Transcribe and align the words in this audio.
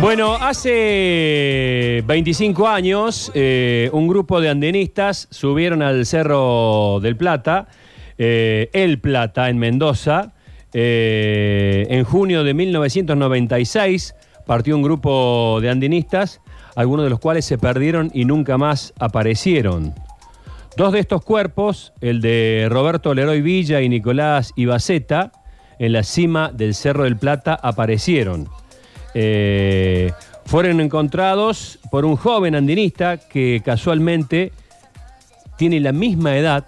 Bueno, 0.00 0.34
hace 0.34 2.04
25 2.06 2.68
años 2.68 3.32
eh, 3.34 3.88
un 3.92 4.06
grupo 4.06 4.42
de 4.42 4.50
andenistas 4.50 5.26
subieron 5.30 5.82
al 5.82 6.04
Cerro 6.04 7.00
del 7.00 7.16
Plata, 7.16 7.66
eh, 8.18 8.68
El 8.74 9.00
Plata, 9.00 9.48
en 9.48 9.58
Mendoza. 9.58 10.34
Eh, 10.74 11.86
en 11.88 12.04
junio 12.04 12.44
de 12.44 12.52
1996 12.52 14.14
partió 14.46 14.76
un 14.76 14.82
grupo 14.82 15.60
de 15.62 15.70
andenistas, 15.70 16.42
algunos 16.74 17.04
de 17.04 17.10
los 17.10 17.18
cuales 17.18 17.46
se 17.46 17.56
perdieron 17.56 18.10
y 18.12 18.26
nunca 18.26 18.58
más 18.58 18.92
aparecieron. 18.98 19.94
Dos 20.76 20.92
de 20.92 21.00
estos 21.00 21.24
cuerpos, 21.24 21.94
el 22.02 22.20
de 22.20 22.66
Roberto 22.68 23.14
Leroy 23.14 23.40
Villa 23.40 23.80
y 23.80 23.88
Nicolás 23.88 24.52
Ibaceta, 24.56 25.32
en 25.78 25.92
la 25.94 26.02
cima 26.02 26.52
del 26.52 26.74
Cerro 26.74 27.04
del 27.04 27.16
Plata 27.16 27.58
aparecieron. 27.60 28.46
Eh, 29.14 30.12
fueron 30.44 30.80
encontrados 30.80 31.78
por 31.90 32.04
un 32.04 32.16
joven 32.16 32.54
andinista 32.54 33.16
que 33.16 33.62
casualmente 33.64 34.52
tiene 35.56 35.80
la 35.80 35.92
misma 35.92 36.36
edad, 36.36 36.66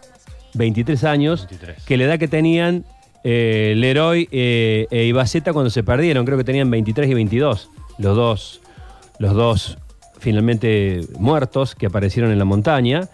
23 0.55 1.05
años, 1.05 1.47
23. 1.49 1.85
que 1.85 1.97
la 1.97 2.05
edad 2.05 2.19
que 2.19 2.29
tenían 2.29 2.85
eh, 3.25 3.75
Leroy 3.77 4.29
eh, 4.31 4.87
e 4.91 5.05
Ibaceta 5.05 5.53
cuando 5.53 5.71
se 5.71 5.83
perdieron. 5.83 6.25
Creo 6.25 6.39
que 6.39 6.45
tenían 6.45 6.71
23 6.71 7.11
y 7.11 7.15
22, 7.15 7.71
los 7.99 8.17
dos, 8.17 8.61
los 9.19 9.35
dos 9.35 9.79
finalmente 10.19 11.01
muertos 11.19 11.75
que 11.75 11.87
aparecieron 11.87 12.33
en 12.33 12.39
la 12.39 12.45
montaña. 12.45 13.09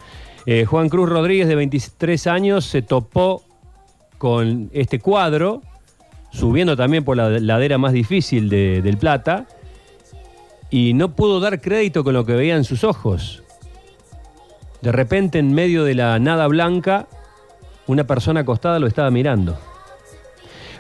Eh, 0.47 0.65
Juan 0.67 0.89
Cruz 0.89 1.09
Rodríguez, 1.09 1.49
de 1.49 1.55
23 1.55 2.27
años, 2.27 2.65
se 2.65 2.83
topó 2.83 3.43
con 4.19 4.71
este 4.73 5.01
cuadro, 5.01 5.63
subiendo 6.35 6.77
también 6.77 7.05
por 7.05 7.17
la 7.17 7.31
ladera 7.39 7.79
más 7.79 7.93
difícil 7.93 8.49
de- 8.49 8.83
del 8.83 8.99
Plata, 8.99 9.47
y 10.69 10.93
no 10.93 11.15
pudo 11.15 11.39
dar 11.39 11.61
crédito 11.61 12.03
con 12.03 12.15
lo 12.15 12.27
que 12.27 12.35
veía 12.35 12.57
en 12.57 12.65
sus 12.65 12.83
ojos. 12.83 13.43
De 14.83 14.91
repente, 14.91 15.39
en 15.39 15.55
medio 15.55 15.85
de 15.85 15.95
la 15.95 16.19
nada 16.19 16.47
blanca, 16.49 17.07
una 17.87 18.05
persona 18.05 18.41
acostada 18.41 18.79
lo 18.79 18.87
estaba 18.87 19.11
mirando. 19.11 19.57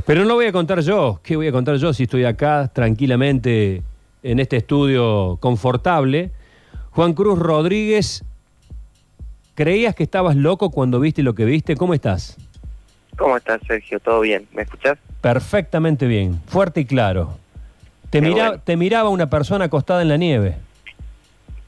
Pero 0.05 0.22
no 0.22 0.27
lo 0.28 0.34
voy 0.34 0.46
a 0.46 0.52
contar 0.52 0.80
yo. 0.80 1.20
¿Qué 1.22 1.36
voy 1.36 1.46
a 1.46 1.52
contar 1.52 1.77
yo 1.77 1.92
si 1.92 2.02
estoy 2.02 2.24
acá 2.24 2.68
tranquilamente 2.74 3.83
en 4.22 4.41
este 4.41 4.56
estudio 4.56 5.39
confortable? 5.41 6.33
Juan 6.91 7.14
Cruz 7.14 7.39
Rodríguez, 7.39 8.24
¿creías 9.55 9.94
que 9.94 10.02
estabas 10.02 10.34
loco 10.34 10.70
cuando 10.70 10.98
viste 10.98 11.22
lo 11.22 11.34
que 11.34 11.44
viste? 11.44 11.77
¿Cómo 11.77 11.94
estás? 11.94 12.36
¿Cómo 13.17 13.37
estás, 13.37 13.61
Sergio? 13.67 14.01
¿Todo 14.01 14.20
bien? 14.20 14.47
¿Me 14.53 14.62
escuchás? 14.62 14.98
Perfectamente 15.20 16.07
bien, 16.07 16.41
fuerte 16.47 16.81
y 16.81 16.84
claro. 16.84 17.39
Te, 18.11 18.20
mira- 18.20 18.48
bueno. 18.48 18.62
te 18.65 18.77
miraba 18.77 19.09
una 19.09 19.29
persona 19.31 19.67
acostada 19.67 20.03
en 20.03 20.09
la 20.09 20.17
nieve. 20.17 20.57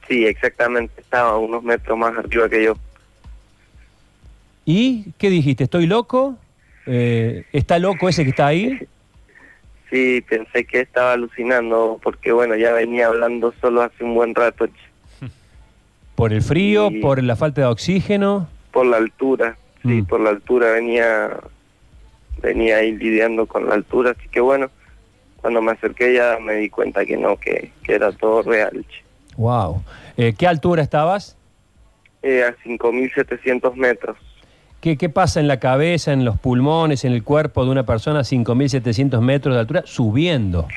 Sí, 0.09 0.25
exactamente. 0.27 1.01
Estaba 1.01 1.37
unos 1.39 1.63
metros 1.63 1.99
más 1.99 2.17
arriba 2.17 2.49
que 2.49 2.65
yo. 2.65 2.77
¿Y 4.65 5.13
qué 5.19 5.31
dijiste? 5.31 5.65
¿Estoy 5.65 5.87
loco? 5.87 6.37
Eh, 6.87 7.45
¿Está 7.53 7.79
loco 7.79 8.09
ese 8.09 8.25
que 8.25 8.31
está 8.31 8.47
ahí? 8.47 8.79
Sí, 9.89 10.21
pensé 10.29 10.65
que 10.65 10.81
estaba 10.81 11.13
alucinando 11.13 12.01
porque, 12.03 12.33
bueno, 12.33 12.57
ya 12.57 12.73
venía 12.73 13.07
hablando 13.07 13.55
solo 13.61 13.83
hace 13.83 14.03
un 14.03 14.17
buen 14.17 14.35
rato 14.35 14.67
¿Por 16.17 16.33
el 16.33 16.43
frío? 16.43 16.91
¿Por 17.01 17.23
la 17.23 17.37
falta 17.37 17.61
de 17.61 17.67
oxígeno? 17.69 18.49
por 18.73 18.85
la 18.85 18.97
altura. 18.97 19.57
Sí, 19.87 20.03
Mm. 20.03 20.07
por 20.07 20.21
la 20.21 20.31
altura 20.31 20.73
venía 20.73 21.31
venía 22.43 22.77
ahí 22.77 22.93
lidiando 22.93 23.47
con 23.47 23.67
la 23.69 23.75
altura. 23.75 24.11
Así 24.17 24.29
que, 24.29 24.41
bueno, 24.41 24.71
cuando 25.41 25.63
me 25.63 25.73
acerqué 25.73 26.15
ya 26.15 26.39
me 26.41 26.55
di 26.57 26.69
cuenta 26.69 27.05
que 27.07 27.17
no, 27.17 27.37
que, 27.39 27.73
que 27.83 27.95
era 27.95 28.13
todo 28.13 28.43
real. 28.43 28.85
che. 28.89 29.03
Wow. 29.37 29.83
Eh, 30.17 30.35
¿Qué 30.37 30.47
altura 30.47 30.83
estabas? 30.83 31.37
Eh, 32.23 32.43
a 32.45 32.55
5.700 32.63 33.75
metros. 33.77 34.17
¿Qué, 34.81 34.97
¿Qué 34.97 35.09
pasa 35.09 35.41
en 35.41 35.49
la 35.49 35.59
cabeza, 35.59 36.13
en 36.13 36.25
los 36.25 36.39
pulmones, 36.39 37.05
en 37.05 37.13
el 37.13 37.23
cuerpo 37.25 37.65
de 37.65 37.71
una 37.71 37.85
persona 37.87 38.21
a 38.21 38.25
5.700 38.25 39.21
metros 39.21 39.55
de 39.55 39.61
altura 39.61 39.83
subiendo? 39.87 40.69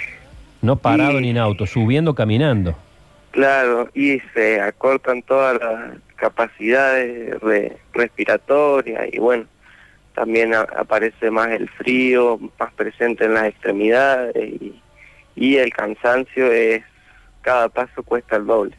No 0.61 0.75
parado 0.77 1.13
Sí. 1.17 1.21
ni 1.21 1.29
en 1.29 1.37
auto, 1.37 1.65
subiendo 1.67 2.15
caminando. 2.15 2.75
Claro, 3.31 3.89
y 3.93 4.19
se 4.33 4.59
acortan 4.59 5.21
todas 5.21 5.59
las 5.59 5.97
capacidades 6.15 7.39
re- 7.41 7.77
respiratorias 7.93 9.07
y 9.13 9.19
bueno, 9.19 9.45
también 10.15 10.53
aparece 10.53 11.29
más 11.31 11.49
el 11.51 11.69
frío, 11.69 12.39
más 12.59 12.73
presente 12.73 13.25
en 13.25 13.35
las 13.35 13.45
extremidades 13.45 14.35
y, 14.35 14.81
y 15.35 15.57
el 15.57 15.71
cansancio 15.71 16.51
es, 16.51 16.83
cada 17.41 17.69
paso 17.69 18.03
cuesta 18.03 18.35
el 18.35 18.45
doble. 18.47 18.75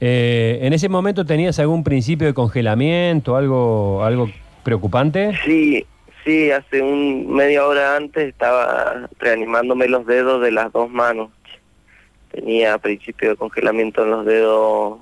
Eh, 0.00 0.58
¿En 0.62 0.72
ese 0.72 0.88
momento 0.88 1.24
tenías 1.24 1.58
algún 1.58 1.82
principio 1.82 2.26
de 2.26 2.34
congelamiento, 2.34 3.36
algo, 3.36 4.04
algo 4.04 4.28
preocupante? 4.64 5.32
Sí, 5.44 5.86
sí, 6.24 6.50
hace 6.50 6.82
un 6.82 7.32
media 7.34 7.66
hora 7.66 7.96
antes 7.96 8.28
estaba 8.28 9.08
reanimándome 9.18 9.88
los 9.88 10.04
dedos 10.06 10.42
de 10.42 10.52
las 10.52 10.70
dos 10.72 10.90
manos. 10.90 11.30
Tenía 12.32 12.78
principio 12.78 13.30
de 13.30 13.36
congelamiento 13.36 14.02
en 14.02 14.10
los 14.10 14.26
dedos, 14.26 14.98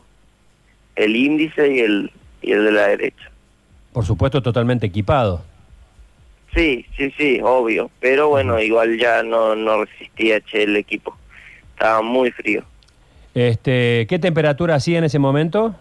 el 0.96 1.16
índice 1.16 1.72
y 1.72 1.80
el, 1.80 2.12
y 2.42 2.52
el 2.52 2.64
de 2.64 2.72
la 2.72 2.88
derecha. 2.88 3.30
Por 3.92 4.04
supuesto, 4.04 4.42
totalmente 4.42 4.86
equipado. 4.86 5.42
Sí, 6.54 6.84
sí, 6.96 7.12
sí, 7.16 7.40
obvio. 7.42 7.90
Pero 8.00 8.28
bueno, 8.28 8.60
igual 8.60 8.98
ya 8.98 9.22
no, 9.22 9.54
no 9.54 9.84
resistía 9.84 10.40
che, 10.40 10.64
el 10.64 10.76
equipo. 10.76 11.16
Estaba 11.74 12.02
muy 12.02 12.30
frío. 12.32 12.64
Este, 13.34 14.06
¿Qué 14.08 14.19
temperatura 14.19 14.74
hacía 14.74 14.98
en 14.98 15.04
ese 15.04 15.19
momento? 15.19 15.74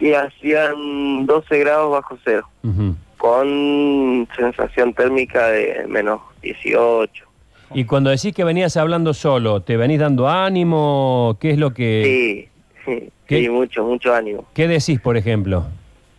Y 0.00 0.12
hacían 0.12 1.26
12 1.26 1.58
grados 1.58 1.92
bajo 1.92 2.18
cero, 2.24 2.48
con 3.18 4.26
sensación 4.36 4.92
térmica 4.92 5.48
de 5.48 5.86
menos 5.86 6.20
18. 6.42 7.24
Y 7.74 7.84
cuando 7.84 8.10
decís 8.10 8.32
que 8.32 8.44
venías 8.44 8.76
hablando 8.76 9.12
solo, 9.12 9.60
¿te 9.60 9.76
venís 9.76 9.98
dando 9.98 10.28
ánimo? 10.28 11.36
¿Qué 11.40 11.50
es 11.50 11.58
lo 11.58 11.74
que... 11.74 12.48
Sí, 12.84 12.84
sí, 12.84 13.10
¿Qué? 13.26 13.40
sí, 13.42 13.48
mucho, 13.50 13.84
mucho 13.84 14.14
ánimo. 14.14 14.46
¿Qué 14.54 14.68
decís, 14.68 15.00
por 15.00 15.16
ejemplo? 15.16 15.64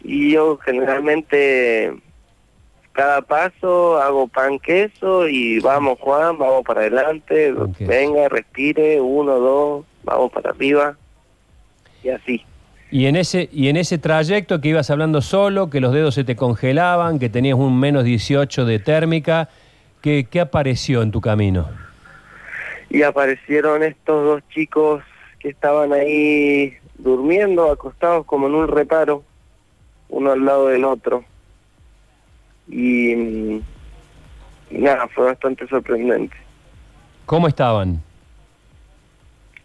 Y 0.03 0.33
yo 0.33 0.57
generalmente 0.57 1.93
cada 2.91 3.21
paso 3.21 3.97
hago 3.97 4.27
pan 4.27 4.59
queso 4.59 5.27
y 5.27 5.59
vamos 5.59 5.99
Juan, 5.99 6.37
vamos 6.37 6.63
para 6.65 6.81
adelante, 6.81 7.53
venga, 7.79 8.29
respire, 8.29 9.01
uno, 9.01 9.37
dos, 9.37 9.85
vamos 10.03 10.31
para 10.31 10.51
arriba 10.51 10.95
y 12.03 12.09
así. 12.09 12.45
Y 12.91 13.07
en 13.07 13.17
ese, 13.17 13.49
y 13.51 13.67
en 13.67 13.77
ese 13.77 13.97
trayecto 13.97 14.61
que 14.61 14.69
ibas 14.69 14.89
hablando 14.89 15.21
solo, 15.21 15.69
que 15.69 15.81
los 15.81 15.91
dedos 15.91 16.15
se 16.15 16.23
te 16.23 16.35
congelaban, 16.35 17.19
que 17.19 17.29
tenías 17.29 17.57
un 17.57 17.77
menos 17.77 18.05
18 18.05 18.65
de 18.65 18.79
térmica, 18.79 19.49
¿qué, 20.05 20.27
qué 20.29 20.39
apareció 20.39 21.01
en 21.01 21.09
tu 21.09 21.19
camino? 21.19 21.67
Y 22.91 23.01
aparecieron 23.01 23.81
estos 23.81 24.23
dos 24.23 24.43
chicos 24.49 25.03
que 25.39 25.49
estaban 25.49 25.93
ahí 25.93 26.77
durmiendo, 26.99 27.71
acostados 27.71 28.23
como 28.27 28.45
en 28.45 28.53
un 28.53 28.67
reparo, 28.67 29.23
uno 30.09 30.31
al 30.31 30.45
lado 30.45 30.67
del 30.67 30.85
otro. 30.85 31.25
Y, 32.67 33.13
y 33.13 33.61
nada, 34.69 35.07
fue 35.07 35.25
bastante 35.25 35.67
sorprendente. 35.67 36.37
¿Cómo 37.25 37.47
estaban? 37.47 37.99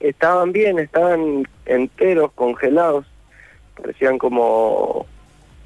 Estaban 0.01 0.53
bien, 0.53 0.79
estaban 0.79 1.47
enteros, 1.67 2.33
congelados, 2.33 3.05
parecían 3.77 4.17
como 4.17 5.05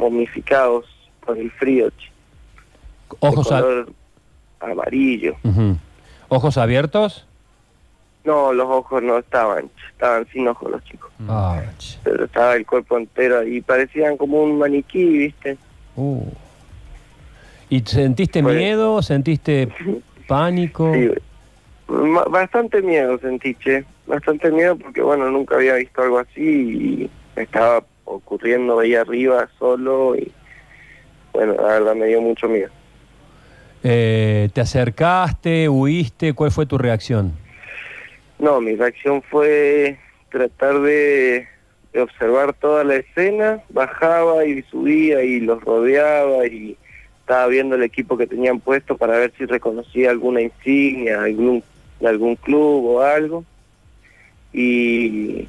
momificados 0.00 0.84
por 1.24 1.38
el 1.38 1.52
frío, 1.52 1.92
¿Ojos, 3.20 3.46
color 3.46 3.86
amarillo. 4.70 5.36
Ujú. 5.44 5.76
¿Ojos 6.28 6.56
abiertos? 6.58 7.26
No, 8.24 8.52
los 8.54 8.66
ojos 8.66 9.02
no 9.02 9.18
estaban, 9.18 9.70
estaban 9.92 10.26
sin 10.32 10.48
ojos 10.48 10.70
los 10.70 10.82
chicos. 10.84 11.10
Ah, 11.28 11.62
ch- 11.78 11.98
pero 12.02 12.24
estaba 12.24 12.54
el 12.56 12.64
cuerpo 12.64 12.96
entero 12.96 13.42
y 13.46 13.60
parecían 13.60 14.16
como 14.16 14.42
un 14.42 14.58
maniquí, 14.58 15.04
¿viste? 15.18 15.58
uh. 15.96 16.22
¿Y 17.68 17.80
sentiste 17.80 18.42
Fue- 18.42 18.54
miedo? 18.56 19.02
¿Sentiste 19.02 19.68
pánico? 20.28 20.92
Sí, 20.94 21.10
bastante 22.30 22.80
miedo 22.82 23.18
sentí, 23.18 23.54
che, 23.56 23.84
bastante 24.06 24.50
miedo 24.50 24.76
porque, 24.76 25.02
bueno, 25.02 25.30
nunca 25.30 25.56
había 25.56 25.74
visto 25.74 26.00
algo 26.02 26.18
así 26.18 26.40
y 26.40 27.10
estaba 27.40 27.84
ocurriendo 28.06 28.78
ahí 28.78 28.94
arriba 28.94 29.48
solo 29.58 30.14
y, 30.16 30.30
bueno, 31.32 31.54
la 31.54 31.62
verdad 31.64 31.94
me 31.94 32.06
dio 32.06 32.20
mucho 32.22 32.48
miedo. 32.48 32.70
Eh, 33.86 34.48
¿Te 34.54 34.62
acercaste? 34.62 35.68
¿Huiste? 35.68 36.32
¿Cuál 36.32 36.50
fue 36.50 36.64
tu 36.64 36.78
reacción? 36.78 37.32
No, 38.38 38.60
mi 38.60 38.74
reacción 38.76 39.22
fue 39.22 39.98
tratar 40.30 40.80
de, 40.80 41.46
observar 41.94 42.54
toda 42.54 42.82
la 42.82 42.96
escena, 42.96 43.62
bajaba 43.68 44.44
y 44.46 44.62
subía 44.62 45.22
y 45.22 45.38
los 45.40 45.62
rodeaba 45.62 46.46
y 46.46 46.76
estaba 47.20 47.46
viendo 47.46 47.76
el 47.76 47.82
equipo 47.82 48.16
que 48.16 48.26
tenían 48.26 48.58
puesto 48.58 48.96
para 48.96 49.18
ver 49.18 49.32
si 49.38 49.44
reconocía 49.44 50.10
alguna 50.10 50.40
insignia 50.40 51.22
algún, 51.22 51.62
algún 52.04 52.36
club 52.36 52.86
o 52.86 53.02
algo. 53.02 53.44
y, 54.52 55.46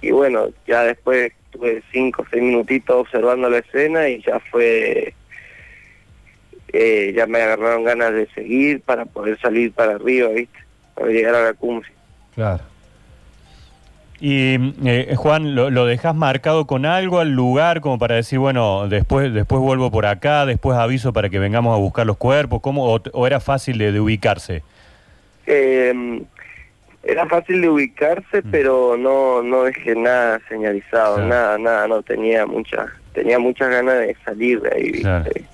y 0.00 0.10
bueno, 0.10 0.48
ya 0.66 0.82
después 0.82 1.32
tuve 1.50 1.82
cinco 1.92 2.22
o 2.22 2.26
seis 2.30 2.42
minutitos 2.42 2.96
observando 2.96 3.48
la 3.48 3.58
escena 3.58 4.08
y 4.08 4.22
ya 4.22 4.40
fue, 4.40 5.14
eh, 6.76 7.12
ya 7.16 7.26
me 7.26 7.40
agarraron 7.40 7.84
ganas 7.84 8.12
de 8.12 8.26
seguir 8.34 8.80
para 8.82 9.04
poder 9.04 9.38
salir 9.40 9.72
para 9.72 9.92
arriba, 9.94 10.28
¿viste? 10.30 10.58
Para 10.94 11.08
llegar 11.10 11.34
a 11.36 11.44
la 11.44 11.52
cumbre. 11.54 11.88
Claro. 12.34 12.62
Y 14.20 14.56
eh, 14.86 15.14
Juan, 15.16 15.54
¿lo, 15.54 15.70
¿lo 15.70 15.86
dejas 15.86 16.14
marcado 16.14 16.66
con 16.66 16.86
algo 16.86 17.18
al 17.20 17.32
lugar 17.32 17.80
como 17.80 17.98
para 17.98 18.14
decir, 18.14 18.38
bueno, 18.38 18.88
después 18.88 19.32
después 19.34 19.60
vuelvo 19.60 19.90
por 19.90 20.06
acá, 20.06 20.46
después 20.46 20.78
aviso 20.78 21.12
para 21.12 21.28
que 21.28 21.38
vengamos 21.38 21.74
a 21.74 21.78
buscar 21.80 22.06
los 22.06 22.16
cuerpos? 22.16 22.60
¿Cómo, 22.60 22.86
o, 22.94 23.00
o 23.12 23.26
era 23.26 23.40
fácil 23.40 23.76
de, 23.78 23.92
de 23.92 24.00
ubicarse? 24.00 24.62
Eh, 25.46 26.22
era 27.02 27.26
fácil 27.26 27.60
de 27.60 27.68
ubicarse, 27.68 28.40
Mm. 28.42 28.50
pero 28.50 28.96
no 28.96 29.42
no 29.42 29.64
dejé 29.64 29.94
nada 29.94 30.40
señalizado, 30.48 31.16
Claro. 31.16 31.28
nada, 31.28 31.58
nada, 31.58 31.88
no 31.88 32.02
tenía 32.02 32.46
mucha, 32.46 32.86
tenía 33.12 33.38
muchas 33.38 33.68
ganas 33.68 33.98
de 33.98 34.16
salir 34.24 34.60
de 34.62 34.70
ahí, 34.74 34.90
¿viste? 34.92 35.44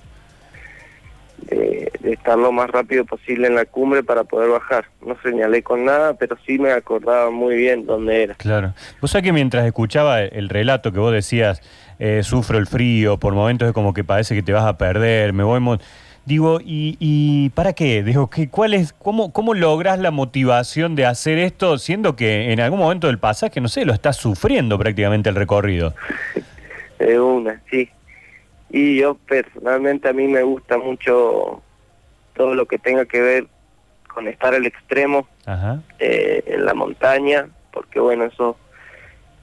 De, 1.51 1.91
de 1.99 2.13
estar 2.13 2.37
lo 2.37 2.51
más 2.51 2.69
rápido 2.69 3.05
posible 3.05 3.47
en 3.47 3.55
la 3.55 3.65
cumbre 3.65 4.03
para 4.03 4.23
poder 4.23 4.49
bajar. 4.49 4.85
No 5.05 5.17
señalé 5.21 5.61
con 5.61 5.83
nada, 5.85 6.13
pero 6.13 6.37
sí 6.45 6.57
me 6.57 6.71
acordaba 6.71 7.29
muy 7.29 7.55
bien 7.55 7.85
dónde 7.85 8.23
era. 8.23 8.35
Claro. 8.35 8.73
Vos 9.01 9.11
sabés 9.11 9.25
que 9.25 9.33
mientras 9.33 9.65
escuchaba 9.65 10.21
el 10.21 10.47
relato 10.47 10.91
que 10.93 10.99
vos 10.99 11.11
decías, 11.11 11.61
eh, 11.99 12.21
sufro 12.23 12.57
el 12.57 12.67
frío, 12.67 13.17
por 13.17 13.33
momentos 13.33 13.67
es 13.67 13.73
como 13.73 13.93
que 13.93 14.03
parece 14.03 14.33
que 14.33 14.43
te 14.43 14.53
vas 14.53 14.65
a 14.65 14.77
perder, 14.77 15.33
me 15.33 15.43
voy... 15.43 15.61
Digo, 16.23 16.59
¿y, 16.61 16.97
y 16.99 17.49
para 17.49 17.73
qué? 17.73 18.03
Digo, 18.03 18.29
¿qué, 18.29 18.47
cuál 18.47 18.75
es, 18.75 18.93
cómo, 18.93 19.33
¿cómo 19.33 19.55
logras 19.55 19.97
la 19.97 20.11
motivación 20.11 20.95
de 20.95 21.07
hacer 21.07 21.39
esto 21.39 21.79
siendo 21.79 22.15
que 22.15 22.53
en 22.53 22.59
algún 22.59 22.79
momento 22.79 23.07
del 23.07 23.17
pasaje, 23.17 23.59
no 23.59 23.67
sé, 23.67 23.85
lo 23.85 23.93
estás 23.93 24.17
sufriendo 24.17 24.77
prácticamente 24.77 25.29
el 25.29 25.35
recorrido? 25.35 25.95
De 26.99 27.19
una, 27.19 27.59
sí. 27.71 27.89
Y 28.71 28.97
yo 28.97 29.15
personalmente 29.27 30.07
a 30.09 30.13
mí 30.13 30.27
me 30.27 30.43
gusta 30.43 30.77
mucho 30.77 31.61
todo 32.35 32.55
lo 32.55 32.65
que 32.65 32.77
tenga 32.77 33.05
que 33.05 33.21
ver 33.21 33.47
con 34.07 34.27
estar 34.27 34.53
al 34.53 34.65
extremo 34.65 35.27
Ajá. 35.45 35.81
eh, 35.99 36.43
en 36.47 36.65
la 36.65 36.73
montaña, 36.73 37.49
porque 37.73 37.99
bueno, 37.99 38.25
esos, 38.25 38.55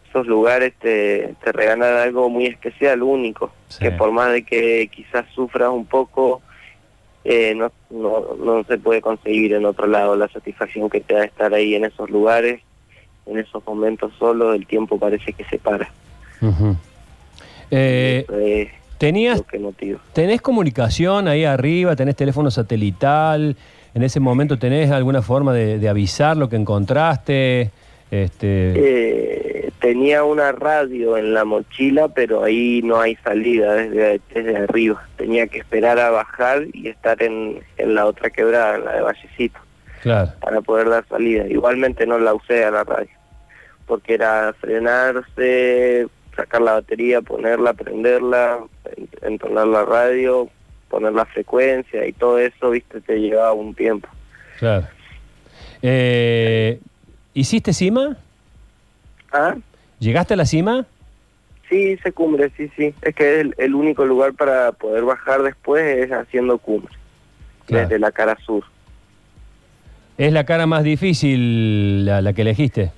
esos 0.09 0.27
lugares 0.27 0.73
te, 0.81 1.35
te 1.45 1.53
regalan 1.53 1.97
algo 1.99 2.29
muy 2.31 2.47
especial, 2.47 3.03
único, 3.03 3.53
Sí. 3.69 3.81
que 3.85 3.91
por 3.93 4.13
más 4.13 4.33
de 4.33 4.45
que 4.45 4.89
quizás 4.89 5.27
sufras 5.35 5.69
un 5.71 5.85
poco, 5.85 6.41
eh, 7.25 7.55
no, 7.55 7.71
no, 7.91 8.35
no 8.43 8.65
se 8.65 8.79
puede 8.79 9.03
conseguir 9.03 9.53
en 9.53 9.67
otro 9.67 9.87
lado 9.87 10.17
la 10.17 10.29
satisfacción 10.29 10.89
que 10.89 11.01
te 11.03 11.15
da 11.15 11.25
estar 11.25 11.53
ahí 11.53 11.75
en 11.75 11.85
esos 11.85 12.09
lugares, 12.09 12.63
en 13.27 13.39
esos 13.39 13.63
momentos 13.67 14.13
solos, 14.19 14.55
el 14.57 14.67
tiempo 14.67 14.99
parece 14.99 15.35
que 15.35 15.45
se 15.45 15.59
para. 15.59 15.91
Eh, 17.71 18.25
es 18.31 18.88
¿Tenías 18.99 19.43
que. 19.43 19.59
¿Tenés 20.13 20.43
comunicación 20.43 21.29
ahí 21.29 21.45
arriba? 21.45 21.97
¿Tenés 21.97 22.17
teléfono 22.17 22.51
satelital? 22.51 23.57
¿En 23.95 24.03
ese 24.03 24.21
momento 24.21 24.59
tenés 24.59 24.91
alguna 24.91 25.23
forma 25.23 25.53
de, 25.53 25.79
de 25.79 25.89
avisar 25.89 26.37
lo 26.37 26.49
que 26.49 26.57
encontraste? 26.57 27.71
Este, 28.11 28.73
Eh, 28.75 29.71
tenía 29.81 30.25
una 30.25 30.53
radio 30.53 31.17
en 31.17 31.35
la 31.35 31.45
mochila, 31.45 32.09
pero 32.09 32.43
ahí 32.43 32.81
no 32.83 33.01
hay 33.01 33.17
salida 33.17 33.75
desde, 33.75 34.21
desde 34.35 34.57
arriba. 34.57 35.07
Tenía 35.17 35.47
que 35.47 35.59
esperar 35.59 35.99
a 35.99 36.11
bajar 36.11 36.65
y 36.73 36.89
estar 36.89 37.23
en, 37.23 37.61
en 37.77 37.95
la 37.95 38.07
otra 38.07 38.31
quebrada, 38.31 38.77
en 38.77 38.85
la 38.85 38.93
de 38.95 39.03
Vallecito, 39.03 39.59
claro. 40.03 40.33
para 40.41 40.61
poder 40.63 40.89
dar 40.89 41.05
salida. 41.09 41.47
Igualmente 41.49 42.07
no 42.07 42.19
la 42.19 42.35
usé 42.35 42.65
a 42.65 42.71
la 42.71 42.85
radio, 42.85 43.11
porque 43.87 44.15
era 44.15 44.55
frenarse, 44.59 46.07
sacar 46.39 46.63
la 46.63 46.75
batería, 46.75 47.21
ponerla, 47.21 47.73
prenderla, 47.75 48.61
en- 48.97 49.09
entonar 49.23 49.67
la 49.67 49.85
radio, 49.85 50.49
poner 50.89 51.13
la 51.13 51.27
frecuencia 51.27 52.07
y 52.07 52.13
todo 52.13 52.39
eso, 52.39 52.71
viste, 52.71 53.01
te 53.01 53.19
llevaba 53.19 53.53
un 53.53 53.75
tiempo. 53.75 54.09
Claro. 54.61 54.87
Eh, 55.83 56.81
¿Hiciste 57.35 57.73
cima? 57.73 58.17
¿Ah? 59.33 59.57
¿Llegaste 59.99 60.35
a 60.35 60.37
la 60.37 60.47
cima? 60.47 60.87
Sí, 61.69 61.91
hice 61.93 62.13
cumbre, 62.13 62.51
sí, 62.57 62.71
sí. 62.77 62.95
Es 63.03 63.15
que 63.15 63.41
el, 63.41 63.55
el 63.59 63.75
único 63.75 64.05
lugar 64.07 64.33
para 64.35 64.73
poder 64.73 65.03
bajar 65.05 65.43
después 65.43 65.85
es 65.99 66.11
haciendo 66.13 66.57
cumbre, 66.59 66.95
Claro. 67.67 67.83
desde 67.89 67.99
la 67.99 68.13
cara 68.13 68.37
sur. 68.47 68.65
¿Es 70.17 70.33
la 70.33 70.45
cara 70.45 70.67
más 70.67 70.83
difícil 70.85 72.07
la, 72.07 72.23
la 72.23 72.33
que 72.33 72.43
elegiste? 72.43 72.91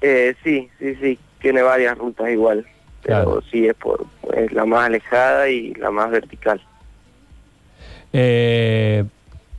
Eh, 0.00 0.34
sí, 0.44 0.68
sí, 0.78 0.94
sí. 0.96 1.18
Tiene 1.42 1.60
varias 1.62 1.98
rutas 1.98 2.30
igual, 2.30 2.64
pero 3.02 3.24
Claro. 3.24 3.42
sí 3.50 3.66
es 3.66 3.74
por 3.74 4.06
es 4.34 4.52
la 4.52 4.64
más 4.64 4.86
alejada 4.86 5.48
y 5.48 5.74
la 5.74 5.90
más 5.90 6.10
vertical. 6.10 6.60
Eh, 8.12 9.04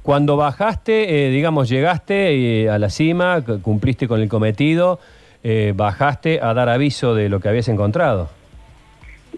cuando 0.02 0.36
bajaste, 0.36 1.28
eh, 1.28 1.30
digamos, 1.30 1.70
llegaste 1.70 2.64
eh, 2.64 2.70
a 2.70 2.78
la 2.78 2.90
cima, 2.90 3.42
cumpliste 3.62 4.08
con 4.08 4.22
el 4.22 4.28
cometido, 4.30 5.00
eh, 5.44 5.74
bajaste 5.76 6.40
a 6.42 6.54
dar 6.54 6.70
aviso 6.70 7.16
de 7.16 7.30
lo 7.30 7.40
que 7.40 7.50
habías 7.50 7.68
encontrado. 7.68 8.30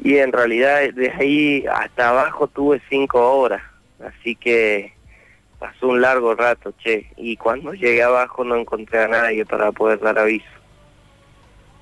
Y 0.04 0.18
en 0.18 0.32
realidad 0.32 0.82
de 0.94 1.12
ahí 1.12 1.66
hasta 1.72 2.10
abajo 2.10 2.48
tuve 2.48 2.82
cinco 2.90 3.38
horas, 3.38 3.62
así 4.04 4.36
que 4.36 4.94
pasó 5.60 5.88
un 5.88 6.02
largo 6.02 6.36
rato, 6.36 6.74
che. 6.84 7.08
Y 7.18 7.38
cuando 7.38 7.74
llegué 7.74 8.04
abajo 8.04 8.44
no 8.44 8.56
encontré 8.56 9.04
a 9.04 9.08
nadie 9.08 9.46
para 9.46 9.72
poder 9.72 10.00
dar 10.00 10.20
aviso. 10.20 10.46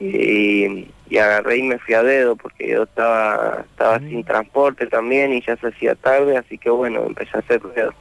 Y, 0.04 0.92
y 1.10 1.18
agarré 1.18 1.58
y 1.58 1.64
me 1.64 1.80
fui 1.80 1.94
a 1.94 2.04
dedo 2.04 2.36
porque 2.36 2.68
yo 2.68 2.84
estaba 2.84 3.64
estaba 3.70 4.00
sin 4.00 4.24
transporte 4.24 4.88
también 4.88 5.32
y 5.32 5.42
ya 5.42 5.56
se 5.56 5.68
hacía 5.68 5.96
tarde, 5.96 6.38
así 6.38 6.58
que 6.58 6.70
bueno, 6.70 7.04
empecé 7.06 7.38
a 7.38 7.40
hacer 7.40 7.62
dedo. 7.62 7.94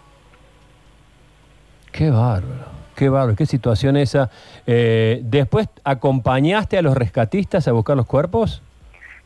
Qué 1.92 2.10
bárbaro, 2.10 2.66
qué 2.96 3.08
bárbaro, 3.08 3.36
qué 3.36 3.46
situación 3.46 3.96
esa. 3.96 4.30
Eh, 4.66 5.20
¿Después 5.22 5.68
acompañaste 5.84 6.78
a 6.78 6.82
los 6.82 6.96
rescatistas 6.96 7.68
a 7.68 7.72
buscar 7.72 7.96
los 7.96 8.06
cuerpos? 8.06 8.62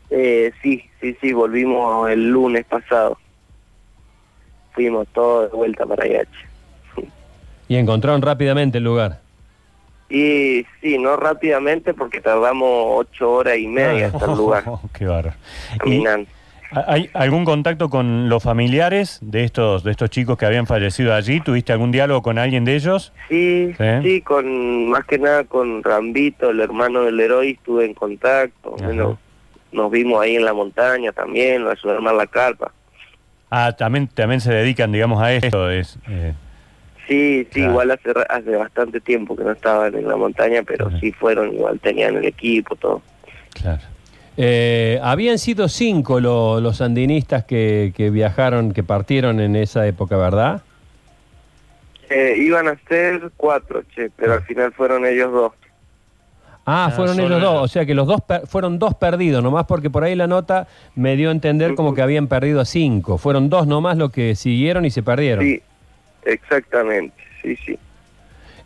Eh, 0.09 0.51
sí, 0.61 0.83
sí, 1.01 1.17
sí, 1.19 1.33
volvimos 1.33 2.09
el 2.09 2.29
lunes 2.29 2.65
pasado. 2.65 3.17
Fuimos 4.73 5.07
todos 5.13 5.49
de 5.49 5.57
vuelta 5.57 5.85
para 5.85 6.03
allá. 6.03 6.23
che. 6.25 7.07
Y 7.69 7.75
encontraron 7.75 8.21
rápidamente 8.21 8.77
el 8.77 8.83
lugar. 8.83 9.21
Y 10.09 10.65
sí, 10.81 10.97
no 10.97 11.17
rápidamente 11.17 11.93
porque 11.93 12.21
tardamos 12.21 12.69
ocho 12.69 13.31
horas 13.31 13.57
y 13.57 13.67
media 13.67 14.07
hasta 14.07 14.25
el 14.25 14.37
lugar, 14.37 14.63
Qué 14.93 15.05
bárbaro. 15.05 15.35
¿Y 15.75 15.77
caminando. 15.79 16.29
¿Hay 16.71 17.09
algún 17.13 17.45
contacto 17.45 17.89
con 17.89 18.27
los 18.27 18.43
familiares 18.43 19.19
de 19.21 19.45
estos, 19.45 19.83
de 19.83 19.91
estos 19.91 20.09
chicos 20.09 20.37
que 20.37 20.45
habían 20.45 20.67
fallecido 20.67 21.13
allí? 21.13 21.39
¿Tuviste 21.39 21.71
algún 21.71 21.91
diálogo 21.91 22.21
con 22.21 22.37
alguien 22.37 22.65
de 22.65 22.75
ellos? 22.75 23.13
Sí, 23.29 23.73
¿Sí? 23.77 23.85
sí, 24.03 24.21
con 24.21 24.89
más 24.89 25.05
que 25.05 25.17
nada 25.17 25.45
con 25.45 25.81
Rambito, 25.81 26.49
el 26.49 26.59
hermano 26.59 27.03
del 27.03 27.19
héroe, 27.19 27.51
estuve 27.51 27.85
en 27.85 27.93
contacto. 27.93 28.71
Bueno, 28.71 29.17
nos 29.71 29.91
vimos 29.91 30.21
ahí 30.21 30.35
en 30.35 30.43
la 30.43 30.53
montaña 30.53 31.13
también, 31.13 31.63
lo 31.63 31.71
ayudé 31.71 31.93
a 31.93 31.95
armar 31.95 32.15
la 32.15 32.27
carpa. 32.27 32.73
Ah, 33.49 33.73
también, 33.77 34.07
también 34.07 34.41
se 34.41 34.53
dedican, 34.53 34.91
digamos, 34.91 35.21
a 35.21 35.31
esto. 35.31 35.71
Es, 35.71 35.97
eh, 36.09 36.33
Sí, 37.07 37.45
sí, 37.45 37.49
Claro. 37.61 37.71
igual 37.71 37.91
hace, 37.91 38.09
hace 38.29 38.55
bastante 38.57 38.99
tiempo 38.99 39.35
que 39.35 39.43
no 39.43 39.51
estaban 39.51 39.95
en 39.95 40.07
la 40.07 40.15
montaña, 40.17 40.61
pero 40.63 40.89
sí 40.99 41.11
fueron, 41.13 41.53
igual 41.53 41.79
tenían 41.79 42.17
el 42.17 42.25
equipo, 42.25 42.75
todo. 42.75 43.01
claro. 43.53 43.81
Eh, 44.39 44.99
habían 45.01 45.39
sido 45.39 45.67
cinco 45.67 46.19
lo- 46.19 46.61
los 46.61 46.77
sandinistas 46.77 47.43
que, 47.45 47.91
que 47.95 48.11
viajaron, 48.11 48.71
que 48.71 48.83
partieron 48.83 49.39
en 49.39 49.55
esa 49.55 49.87
época, 49.87 50.15
¿verdad? 50.15 50.61
Eh, 52.09 52.35
iban 52.37 52.67
a 52.67 52.77
ser 52.87 53.31
cuatro, 53.35 53.81
che, 53.95 54.09
pero 54.15 54.33
al 54.33 54.43
final 54.43 54.71
fueron 54.73 55.05
ellos 55.05 55.31
dos. 55.31 55.53
Ah, 56.65 56.87
Ah, 56.87 56.91
fueron 56.91 57.19
ellos 57.19 57.41
dos, 57.41 57.63
o 57.63 57.67
sea 57.67 57.85
que 57.85 57.95
los 57.95 58.05
dos 58.05 58.21
per- 58.21 58.45
fueron 58.45 58.77
dos 58.77 58.93
perdidos, 58.93 59.41
nomás 59.41 59.65
porque 59.65 59.89
por 59.89 60.03
ahí 60.03 60.15
la 60.15 60.27
nota 60.27 60.67
me 60.95 61.15
dio 61.15 61.29
a 61.29 61.31
entender 61.31 61.73
como 61.75 61.93
que 61.95 62.01
habían 62.01 62.27
perdido 62.27 62.59
a 62.61 62.65
cinco. 62.65 63.17
Fueron 63.17 63.49
dos 63.49 63.65
nomás 63.67 63.97
los 63.97 64.11
que 64.11 64.35
siguieron 64.35 64.85
y 64.85 64.91
se 64.91 65.01
perdieron. 65.01 65.43
Sí, 65.45 65.61
exactamente, 66.25 67.15
sí, 67.41 67.55
sí. 67.65 67.79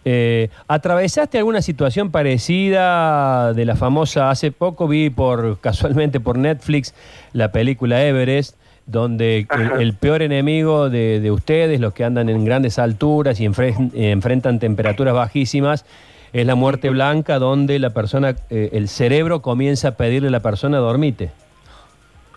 Eh, 0.04 0.50
¿Atravesaste 0.68 1.38
alguna 1.38 1.62
situación 1.62 2.10
parecida 2.10 3.54
de 3.54 3.66
la 3.66 3.76
famosa? 3.76 4.32
Hace 4.32 4.52
poco 4.52 4.88
vi 4.88 5.12
por 5.12 5.60
casualmente 5.60 6.20
por 6.20 6.40
Netflix 6.40 6.96
la 7.34 7.52
película 7.52 8.04
Everest, 8.04 8.56
donde 8.88 9.46
el, 9.52 9.82
el 9.82 9.94
peor 9.94 10.24
enemigo 10.24 10.90
de, 10.90 11.20
de 11.20 11.30
ustedes, 11.30 11.80
los 11.80 11.94
que 11.94 12.04
andan 12.04 12.30
en 12.30 12.44
grandes 12.46 12.80
alturas 12.80 13.40
y 13.40 13.48
enfren- 13.48 13.92
enfrentan 13.94 14.60
temperaturas 14.60 15.14
bajísimas, 15.14 15.86
es 16.34 16.48
la 16.48 16.56
muerte 16.56 16.90
blanca, 16.90 17.38
donde 17.38 17.78
la 17.78 17.92
persona, 17.92 18.36
eh, 18.50 18.70
el 18.74 18.88
cerebro 18.88 19.42
comienza 19.44 19.90
a 19.90 19.92
pedirle 19.92 20.30
a 20.30 20.32
la 20.32 20.40
persona 20.40 20.78
dormite. 20.80 21.30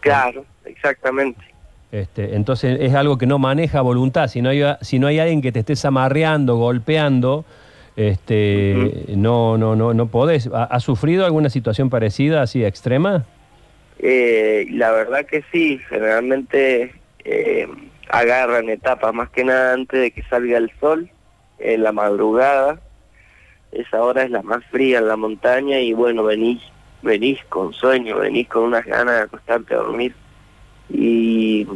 Claro, 0.00 0.44
exactamente. 0.66 1.42
Este, 1.94 2.34
entonces 2.34 2.78
es 2.80 2.92
algo 2.94 3.18
que 3.18 3.26
no 3.26 3.38
maneja 3.38 3.80
voluntad. 3.80 4.26
Si 4.26 4.42
no 4.42 4.48
hay, 4.48 4.62
si 4.80 4.98
no 4.98 5.06
hay 5.06 5.20
alguien 5.20 5.40
que 5.40 5.52
te 5.52 5.60
estés 5.60 5.84
amarreando, 5.84 6.56
golpeando, 6.56 7.44
Este, 7.96 9.04
no, 9.14 9.56
no, 9.56 9.76
no, 9.76 9.94
no 9.94 10.06
podés. 10.08 10.48
¿Ha, 10.52 10.64
ha 10.64 10.80
sufrido 10.80 11.24
alguna 11.24 11.48
situación 11.50 11.90
parecida, 11.90 12.42
así 12.42 12.64
extrema? 12.64 13.24
Eh, 14.00 14.66
la 14.70 14.90
verdad 14.90 15.24
que 15.24 15.44
sí, 15.52 15.78
generalmente 15.88 16.92
eh, 17.24 17.68
agarran 18.08 18.68
etapas 18.70 19.14
más 19.14 19.30
que 19.30 19.44
nada 19.44 19.74
antes 19.74 20.00
de 20.00 20.10
que 20.10 20.24
salga 20.24 20.58
el 20.58 20.72
sol, 20.80 21.08
en 21.60 21.84
la 21.84 21.92
madrugada. 21.92 22.80
Esa 23.70 24.02
hora 24.02 24.24
es 24.24 24.32
la 24.32 24.42
más 24.42 24.64
fría 24.72 24.98
en 24.98 25.06
la 25.06 25.16
montaña 25.16 25.78
y 25.78 25.92
bueno, 25.92 26.24
venís, 26.24 26.60
venís 27.02 27.38
con 27.48 27.72
sueño, 27.72 28.18
venís 28.18 28.48
con 28.48 28.64
unas 28.64 28.84
ganas 28.84 29.14
de 29.14 29.22
acostarte 29.22 29.74
a 29.74 29.78
dormir. 29.78 30.12
Y 30.90 31.66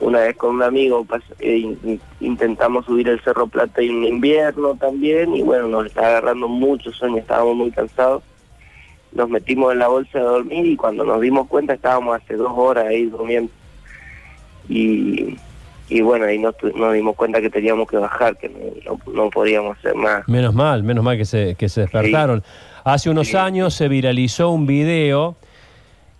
una 0.00 0.20
vez 0.20 0.36
con 0.36 0.56
un 0.56 0.62
amigo 0.62 1.06
eh, 1.40 1.56
in- 1.58 2.00
intentamos 2.20 2.84
subir 2.86 3.08
el 3.08 3.20
Cerro 3.20 3.46
Plata 3.46 3.80
en 3.82 4.04
invierno 4.04 4.74
también 4.76 5.34
y 5.36 5.42
bueno, 5.42 5.68
nos 5.68 5.86
estaba 5.86 6.08
agarrando 6.08 6.48
mucho 6.48 6.90
sueño, 6.92 7.18
estábamos 7.18 7.56
muy 7.56 7.70
cansados 7.70 8.22
nos 9.14 9.28
metimos 9.28 9.70
en 9.74 9.78
la 9.78 9.88
bolsa 9.88 10.18
de 10.18 10.24
dormir 10.24 10.64
y 10.64 10.74
cuando 10.74 11.04
nos 11.04 11.20
dimos 11.20 11.46
cuenta 11.46 11.74
estábamos 11.74 12.16
hace 12.16 12.34
dos 12.34 12.50
horas 12.56 12.86
ahí 12.86 13.04
durmiendo. 13.04 13.52
Y, 14.70 15.36
y 15.90 16.00
bueno, 16.00 16.24
ahí 16.24 16.38
nos, 16.38 16.54
nos 16.74 16.94
dimos 16.94 17.14
cuenta 17.16 17.42
que 17.42 17.50
teníamos 17.50 17.88
que 17.90 17.98
bajar, 17.98 18.38
que 18.38 18.48
no, 18.86 18.98
no, 19.12 19.28
podíamos 19.28 19.76
hacer 19.78 19.94
más. 19.94 20.26
Menos 20.28 20.54
mal, 20.54 20.82
menos 20.82 21.04
mal 21.04 21.18
que 21.18 21.26
se, 21.26 21.54
que 21.56 21.68
se 21.68 21.82
despertaron. 21.82 22.42
Hace 22.84 23.10
unos 23.10 23.28
Sí. 23.28 23.36
años 23.36 23.74
se 23.74 23.88
viralizó 23.88 24.48
un 24.50 24.66
video 24.66 25.36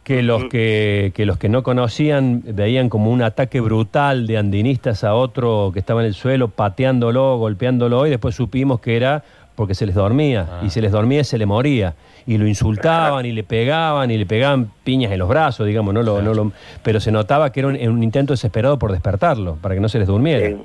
que 0.05 0.23
los 0.23 0.41
Ujú. 0.43 0.49
que, 0.51 1.13
que 1.15 1.27
los 1.27 1.39
que 1.39 1.49
no 1.49 1.63
conocían 1.63 2.43
veían 2.45 2.89
como 2.89 3.11
un 3.11 3.23
ataque 3.23 3.61
brutal 3.61 4.27
de 4.27 4.37
andinistas 4.37 5.05
a 5.05 5.15
otro 5.15 5.71
que 5.73 5.79
estaba 5.79 6.01
en 6.01 6.09
el 6.09 6.15
suelo, 6.15 6.49
pateándolo, 6.49 7.37
golpeándolo, 7.39 8.07
y 8.07 8.11
después 8.11 8.35
supimos 8.35 8.81
que 8.81 8.97
era 8.97 9.23
porque 9.55 9.75
se 9.75 9.87
les 9.87 9.95
dormía, 9.95 10.49
Ah. 10.51 10.63
y 10.65 10.71
se 10.71 10.81
les 10.81 10.91
dormía 10.93 11.21
y 11.21 11.25
se 11.25 11.39
le 11.39 11.47
moría. 11.47 11.95
Y 12.27 12.39
lo 12.39 12.47
insultaban, 12.49 13.27
y 13.27 13.33
le 13.33 13.45
pegaban, 13.45 14.11
y 14.11 14.17
le 14.19 14.27
pegaban 14.27 14.71
piñas 14.83 15.13
en 15.13 15.19
los 15.19 15.29
brazos, 15.29 15.67
digamos, 15.67 15.93
no 15.95 16.03
lo, 16.03 16.23
no 16.23 16.35
lo- 16.35 16.53
pero 16.83 16.99
se 17.01 17.13
notaba 17.13 17.53
que 17.53 17.61
era 17.61 17.69
un, 17.69 17.77
un 17.77 18.03
intento 18.03 18.33
desesperado 18.33 18.79
por 18.79 18.93
despertarlo, 18.93 19.57
para 19.57 19.75
que 19.75 19.81
no 19.81 19.89
se 19.89 19.99
les 19.99 20.09
durmiera. 20.09 20.57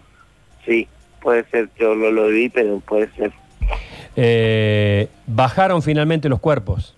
Sí, 0.65 0.87
puede 1.21 1.43
ser, 1.51 1.69
yo 1.79 1.93
no 1.95 2.09
lo 2.11 2.27
vi, 2.27 2.49
pero 2.49 2.79
puede 2.79 3.09
ser. 3.11 3.31
Eh, 4.15 5.09
bajaron 5.27 5.81
finalmente 5.81 6.29
los 6.29 6.39
cuerpos. 6.39 6.95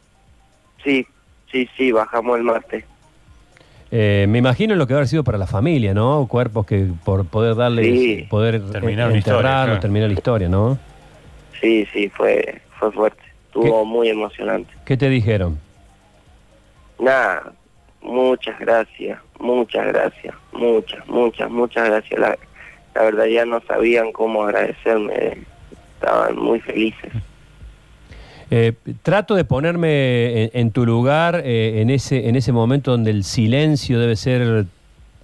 Sí, 0.84 1.06
sí, 1.52 1.70
sí, 1.78 1.92
bajamos 1.92 2.38
el 2.38 2.44
martes. 2.44 2.86
Eh, 3.92 4.28
me 4.30 4.38
imagino 4.38 4.76
lo 4.76 4.86
que 4.86 4.94
va 4.94 5.00
a 5.00 5.02
haber 5.02 5.08
sido 5.08 5.24
para 5.24 5.38
la 5.40 5.48
familia, 5.48 5.94
¿no? 5.96 6.28
Cuerpos 6.28 6.66
que 6.66 6.88
por 7.04 7.26
poder 7.26 7.56
darle, 7.56 7.84
Sí. 7.84 8.28
poder 8.30 8.62
Terminar 8.72 9.08
eh, 9.08 9.10
una 9.10 9.18
historia, 9.20 9.42
claro. 9.42 9.80
terminar 9.80 10.10
la 10.10 10.14
historia, 10.14 10.48
¿no? 10.48 10.78
Sí, 11.60 11.88
sí, 11.92 12.08
fue, 12.10 12.62
fue 12.80 12.92
fuerte. 12.92 13.22
Estuvo 13.48 13.84
muy 13.86 14.10
emocionante. 14.10 14.72
¿Qué 14.86 14.96
te 14.96 15.10
dijeron? 15.10 15.60
Nada, 17.00 17.52
muchas 18.02 18.60
gracias, 18.60 19.20
muchas 19.40 19.88
gracias, 19.88 20.36
muchas, 20.52 21.08
muchas, 21.08 21.50
muchas 21.50 21.86
gracias. 21.90 22.20
La, 22.20 22.38
la 22.94 23.04
verdad 23.04 23.26
ya 23.26 23.46
no 23.46 23.60
sabían 23.62 24.12
cómo 24.12 24.44
agradecerme, 24.44 25.40
estaban 25.96 26.38
muy 26.38 26.60
felices. 26.60 27.12
Eh, 28.52 28.74
trato 29.04 29.36
de 29.36 29.44
ponerme 29.46 30.44
en, 30.46 30.50
en 30.54 30.72
tu 30.72 30.86
lugar 30.86 31.42
eh, 31.46 31.82
en, 31.82 31.90
ese, 31.92 32.28
en 32.30 32.36
ese 32.36 32.52
momento 32.52 32.92
donde 32.92 33.12
el 33.12 33.24
silencio 33.24 34.00
debe 34.00 34.16
ser 34.16 34.66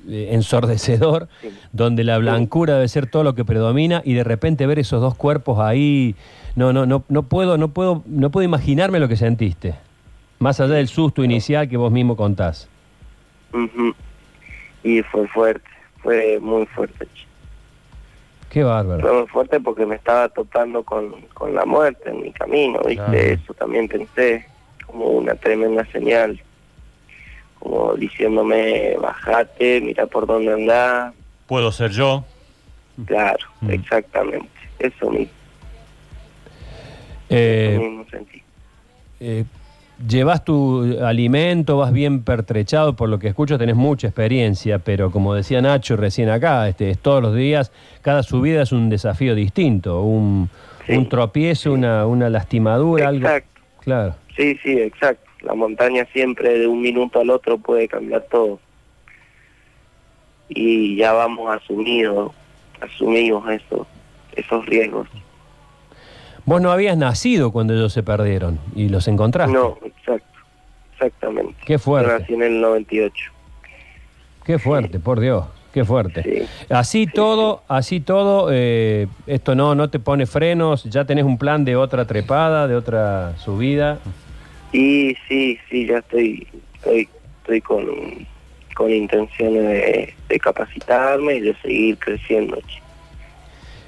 eh, 0.08 0.29
ensordecedor, 0.32 1.27
Sí. 1.41 1.50
donde 1.72 2.03
la 2.03 2.20
blancura 2.20 2.75
debe 2.75 2.88
ser 2.88 3.08
todo 3.08 3.24
lo 3.24 3.34
que 3.34 3.44
predomina 3.44 4.03
y 4.05 4.13
de 4.13 4.24
repente 4.24 4.67
ver 4.67 4.77
esos 4.77 5.01
dos 5.01 5.15
cuerpos 5.15 5.58
ahí, 5.60 6.15
no, 6.55 6.72
no, 6.72 6.86
no, 6.86 7.03
no 7.10 7.24
puedo, 7.24 7.58
no 7.58 7.70
puedo, 7.70 8.03
no 8.05 8.29
puedo 8.29 8.46
imaginarme 8.46 9.00
lo 9.00 9.08
que 9.08 9.15
sentiste. 9.17 9.74
Más 10.38 10.60
allá 10.60 10.75
del 10.75 10.88
susto 10.88 11.24
inicial 11.24 11.67
que 11.67 11.77
vos 11.77 11.91
mismo 11.91 12.15
contás. 12.15 12.67
Y 14.84 15.01
fue 15.01 15.27
fuerte, 15.29 15.67
fue 16.03 16.39
muy 16.39 16.65
fuerte. 16.67 17.08
Che. 18.55 18.59
Qué 18.59 18.63
bárbaro. 18.63 19.01
Fue 19.01 19.13
muy 19.19 19.27
fuerte 19.27 19.59
porque 19.59 19.85
me 19.85 19.95
estaba 19.95 20.29
topando 20.29 20.83
con, 20.83 21.21
con 21.33 21.53
la 21.53 21.65
muerte 21.65 22.09
en 22.09 22.21
mi 22.21 22.31
camino, 22.31 22.79
¿viste? 22.79 22.95
Claro. 22.95 23.13
Eso 23.17 23.53
también 23.53 23.88
pensé 23.88 24.45
como 24.85 25.05
una 25.07 25.35
tremenda 25.35 25.85
señal, 25.91 26.39
como 27.59 27.95
diciéndome, 27.95 28.95
bajate, 28.97 29.81
mira 29.81 30.05
por 30.05 30.25
dónde 30.27 30.53
andás, 30.53 31.13
Puedo 31.47 31.71
ser 31.71 31.91
yo. 31.91 32.24
claro, 33.05 33.45
Mm. 33.62 33.69
exactamente, 33.71 34.50
eso 34.79 35.09
mismo, 35.09 35.33
Eh, 37.29 37.69
eso 37.74 37.81
mismo 37.81 38.05
sentí. 38.09 38.41
eh, 39.19 39.43
llevas 40.07 40.43
tu 40.43 40.97
alimento, 41.03 41.77
vas 41.77 41.91
bien 41.93 42.23
pertrechado, 42.23 42.95
por 42.95 43.09
lo 43.09 43.19
que 43.19 43.27
escucho 43.29 43.57
tenés 43.57 43.75
mucha 43.75 44.07
experiencia, 44.07 44.79
pero 44.79 45.11
como 45.11 45.33
decía 45.33 45.61
Nacho 45.61 45.95
recién 45.95 46.29
acá, 46.29 46.67
este, 46.67 46.89
es 46.89 46.99
todos 46.99 47.21
los 47.21 47.35
días, 47.35 47.71
cada 48.01 48.23
subida 48.23 48.61
es 48.61 48.71
un 48.71 48.89
desafío 48.89 49.35
distinto, 49.35 50.01
un, 50.01 50.49
Sí. 50.85 50.93
un 50.93 51.09
tropiezo, 51.09 51.73
una, 51.73 52.05
una 52.05 52.29
lastimadura, 52.29 53.07
algo. 53.07 53.25
Exacto, 53.25 53.61
Claro. 53.81 54.15
sí, 54.35 54.57
sí, 54.63 54.79
exacto. 54.79 55.23
La 55.41 55.53
montaña 55.55 56.05
siempre 56.13 56.59
de 56.59 56.67
un 56.67 56.81
minuto 56.81 57.19
al 57.19 57.29
otro 57.29 57.57
puede 57.57 57.87
cambiar 57.87 58.23
todo. 58.31 58.59
Y 60.49 60.95
ya 60.95 61.13
vamos 61.13 61.49
asumidos, 61.55 62.31
asumimos 62.81 63.49
eso, 63.49 63.87
esos 64.35 64.65
riesgos. 64.65 65.07
Vos 66.45 66.61
no 66.61 66.71
habías 66.71 66.97
nacido 66.97 67.51
cuando 67.51 67.73
ellos 67.73 67.91
se 67.93 68.03
perdieron 68.03 68.59
y 68.75 68.89
los 68.89 69.07
encontraste. 69.07 69.53
No, 69.53 69.77
exactamente. 71.05 71.55
Qué 71.65 71.74
Yo 71.74 71.79
fuerte, 71.79 72.19
nací 72.19 72.33
en 72.33 72.43
el 72.43 72.62
98. 72.62 73.31
qué 74.45 74.59
fuerte, 74.59 75.00
por 75.00 75.19
Dios, 75.19 75.45
qué 75.74 75.83
fuerte. 75.85 76.24
Sí. 76.24 76.47
Así 76.69 77.07
todo, 77.07 77.63
así 77.67 78.00
todo, 78.00 78.50
eh, 78.51 79.07
esto 79.27 79.55
no, 79.55 79.75
no 79.75 79.89
te 79.89 80.00
pone 80.00 80.25
frenos, 80.25 80.83
ya 80.85 81.05
tenés 81.05 81.25
un 81.25 81.38
plan 81.38 81.65
de 81.65 81.75
otra 81.75 82.05
trepada, 82.05 82.67
de 82.67 82.75
otra 82.75 83.38
subida. 83.38 84.00
Y 84.71 85.15
sí, 85.27 85.57
sí, 85.69 85.88
ya 85.88 86.00
estoy, 86.00 86.47
estoy, 86.75 87.09
estoy 87.41 87.62
con, 87.62 87.85
con 88.75 88.91
intenciones 88.91 89.63
de, 89.63 90.13
de 90.27 90.39
capacitarme 90.39 91.35
y 91.35 91.39
de 91.41 91.55
seguir 91.62 91.97
creciendo. 91.97 92.57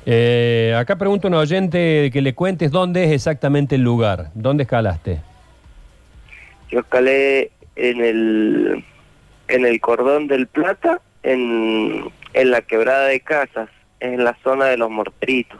Eh, 0.10 0.74
acá 0.78 0.96
pregunta 0.96 1.28
un 1.28 1.34
oyente 1.34 2.10
que 2.14 2.22
le 2.22 2.34
cuentes 2.34 2.72
dónde 2.72 3.04
es 3.04 3.12
exactamente 3.12 3.76
el 3.76 3.82
lugar, 3.82 4.32
dónde 4.34 4.64
escalaste. 4.64 5.20
Yo 6.70 6.80
escalé 6.80 7.52
en 7.76 8.04
el, 8.04 8.84
en 9.48 9.66
el 9.66 9.80
cordón 9.80 10.28
del 10.28 10.48
Plata, 10.48 11.02
en, 11.24 12.12
en 12.34 12.52
la 12.52 12.62
quebrada 12.62 13.08
de 13.08 13.20
casas, 13.20 13.70
en 14.00 14.24
la 14.24 14.38
zona 14.44 14.66
de 14.66 14.78
los 14.78 14.90
morteritos. 14.90 15.60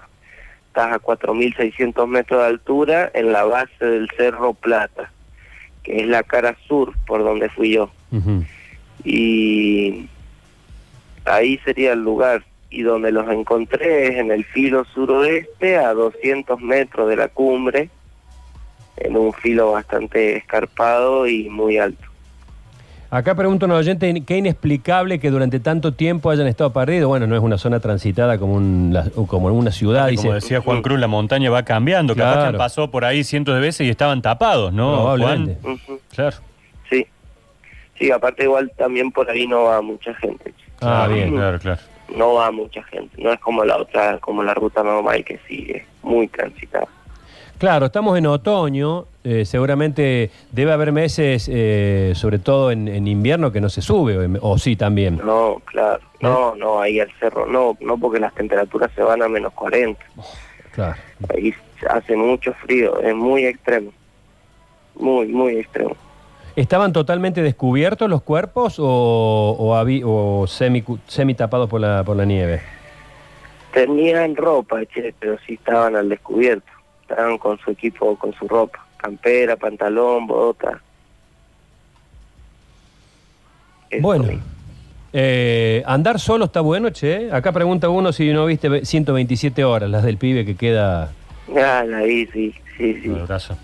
Estás 0.68 0.94
a 0.94 1.00
4.600 1.00 2.08
metros 2.08 2.42
de 2.42 2.48
altura 2.48 3.12
en 3.14 3.32
la 3.32 3.46
base 3.46 3.86
del 3.86 4.10
Cerro 4.16 4.54
Plata, 4.54 5.12
que 5.84 6.02
es 6.02 6.08
la 6.08 6.24
cara 6.24 6.56
sur 6.68 6.94
por 7.08 7.24
donde 7.24 7.50
fui 7.50 7.72
yo. 7.72 7.90
Y 9.04 10.08
ahí 11.26 11.58
sería 11.66 11.94
el 11.94 12.04
lugar 12.04 12.44
y 12.70 12.82
donde 12.82 13.12
los 13.12 13.30
encontré 13.30 14.08
es 14.08 14.18
en 14.18 14.32
el 14.32 14.44
filo 14.44 14.86
suroeste 14.94 15.78
a 15.78 15.94
200 15.94 16.60
metros 16.62 17.10
de 17.10 17.16
la 17.16 17.30
cumbre 17.30 17.90
en 18.98 19.16
un 19.18 19.34
filo 19.34 19.72
bastante 19.72 20.38
escarpado 20.38 21.28
y 21.28 21.50
muy 21.50 21.78
alto 21.78 22.04
Acá 23.10 23.36
pregunta 23.36 23.68
un 23.68 23.72
oyente, 23.72 24.22
qué 24.26 24.36
inexplicable 24.36 25.18
que 25.18 25.30
durante 25.30 25.62
tanto 25.62 25.94
tiempo 25.94 26.30
hayan 26.30 26.46
estado 26.46 26.74
perdidos. 26.74 27.08
Bueno, 27.08 27.26
no 27.26 27.38
es 27.38 27.42
una 27.42 27.58
zona 27.58 27.80
transitada 27.80 28.38
como, 28.38 28.56
un- 28.56 28.90
la- 28.92 29.06
como 29.28 29.48
una 29.48 29.72
ciudad. 29.72 30.08
Como 30.08 30.12
dice. 30.12 30.34
decía 30.34 30.60
Juan 30.60 30.82
Cruz, 30.82 31.00
la 31.00 31.08
montaña 31.08 31.50
va 31.50 31.64
cambiando. 31.64 32.18
Capaz 32.18 32.34
que 32.34 32.40
Claro. 32.42 32.58
pasado 32.58 32.92
por 32.92 33.06
ahí 33.06 33.24
cientos 33.24 33.56
de 33.56 33.62
veces 33.62 33.88
y 33.88 33.90
estaban 33.90 34.22
tapados, 34.22 34.74
¿no? 34.74 34.92
Probablemente. 34.96 35.58
Juan? 35.62 35.74
Ujú, 35.76 36.00
Claro. 36.14 36.36
sí 36.90 37.08
sí 37.98 38.12
aparte 38.12 38.44
igual 38.44 38.70
también 38.78 39.10
por 39.14 39.30
ahí 39.30 39.48
no 39.48 39.64
va 39.64 39.82
mucha 39.82 40.14
gente 40.16 40.54
Ah, 40.82 41.06
Claro, 41.08 41.14
bien. 41.14 41.32
Claro, 41.34 41.60
claro. 41.60 41.82
no 42.14 42.34
va 42.34 42.52
mucha 42.52 42.84
gente 42.84 43.22
no 43.24 43.32
es 43.32 43.40
como 43.40 43.64
la 43.64 43.78
otra 43.78 44.18
como 44.18 44.44
la 44.44 44.54
ruta 44.54 44.84
normal 44.84 45.24
que 45.24 45.40
sigue 45.48 45.86
muy 46.04 46.28
transitada 46.28 46.88
Claro, 47.58 47.88
estamos 47.88 48.16
en 48.18 48.28
otoño, 48.28 49.06
eh, 49.24 49.44
seguramente 49.44 50.30
debe 50.52 50.72
haber 50.74 50.92
meses, 50.92 51.50
eh, 51.52 52.12
sobre 52.16 52.38
todo 52.38 52.70
en, 52.72 52.88
en 52.88 53.08
invierno, 53.08 53.52
que 53.52 53.60
no 53.60 53.70
se 53.70 53.82
sube, 53.82 54.16
o, 54.40 54.52
o 54.52 54.58
sí 54.60 54.76
también. 54.76 55.18
no 55.24 55.62
claro 55.66 56.00
no 56.20 56.56
no 56.56 56.80
ahí 56.82 57.00
al 57.00 57.12
cerro 57.20 57.46
no 57.46 57.78
no 57.80 57.98
porque 57.98 58.20
las 58.20 58.34
temperaturas 58.34 58.92
se 58.96 59.02
van 59.04 59.22
a 59.24 59.28
menos 59.28 59.54
40 59.54 60.00
Claro. 60.72 60.96
Ahí 61.34 61.52
hace 61.90 62.16
mucho 62.16 62.54
frío, 62.54 63.00
es 63.00 63.16
muy 63.16 63.46
extremo. 63.46 63.92
Muy, 65.00 65.28
muy 65.28 65.58
extremo. 65.58 65.96
¿Estaban 66.56 66.94
totalmente 66.94 67.42
descubiertos 67.42 68.08
los 68.08 68.22
cuerpos 68.22 68.78
o, 68.80 69.56
o, 69.58 69.76
habí- 69.76 70.04
o 70.06 70.46
semi, 70.46 70.84
semi 71.08 71.34
tapados 71.34 71.68
por 71.68 71.82
la, 71.82 72.04
por 72.04 72.16
la 72.16 72.26
nieve? 72.26 72.62
Tenían 73.74 74.36
ropa, 74.36 74.86
che, 74.86 75.16
pero 75.20 75.38
sí 75.48 75.56
estaban 75.56 75.96
al 75.96 76.10
descubierto. 76.10 76.72
Estaban 77.10 77.38
con 77.38 77.58
su 77.60 77.72
equipo, 77.72 78.18
con 78.18 78.34
su 78.34 78.48
ropa. 78.48 78.86
Campera, 78.98 79.56
pantalón, 79.56 80.28
bota. 80.28 80.82
Eso 83.90 84.02
Bueno. 84.02 84.28
Eh, 85.14 85.84
andar 85.86 86.20
solo 86.20 86.46
está 86.46 86.60
bueno, 86.60 86.90
che. 86.92 87.32
Acá 87.32 87.54
pregunta 87.54 87.88
uno 87.90 88.12
si 88.12 88.32
no 88.34 88.46
viste 88.46 88.68
ve- 88.68 88.86
127 88.86 89.64
horas, 89.64 89.90
las 89.90 90.04
del 90.04 90.18
pibe 90.18 90.46
que 90.46 90.56
queda. 90.56 91.12
Ah, 91.56 91.84
la 91.88 92.02
vi, 92.02 92.26
sí, 92.28 92.54
sí, 92.78 93.00
sí. 93.02 93.08
Un 93.08 93.22
abrazo. 93.22 93.58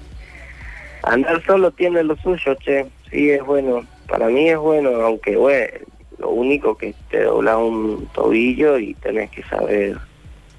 Andar 1.04 1.44
solo 1.46 1.72
tiene 1.72 2.02
lo 2.04 2.16
suyo, 2.16 2.56
che. 2.56 2.86
Sí, 3.12 3.30
es 3.30 3.44
bueno. 3.46 3.86
Para 4.08 4.28
mí 4.30 4.50
es 4.50 4.58
bueno, 4.58 4.90
aunque, 5.02 5.36
bueno, 5.36 5.68
lo 6.18 6.30
único 6.30 6.78
que 6.78 6.96
te 7.10 7.24
dobla 7.24 7.58
un 7.58 8.08
tobillo 8.14 8.78
y 8.80 8.94
tenés 8.96 9.30
que 9.32 9.44
saber 9.44 9.98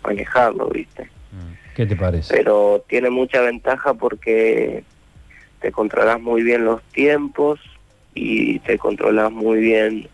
manejarlo, 0.05 0.69
¿viste? 0.69 1.09
¿Qué 1.75 1.87
te 1.87 1.97
parece? 1.97 2.35
Pero 2.35 2.85
tiene 2.89 3.11
mucha 3.11 3.41
ventaja 3.41 3.95
porque 3.95 4.85
te 5.61 5.73
controlas 5.73 6.21
muy 6.21 6.43
bien 6.43 6.65
los 6.65 6.83
tiempos 6.85 7.61
y 8.15 8.61
te 8.61 8.79
controlas 8.79 9.33
muy 9.33 9.59
bien 9.59 10.09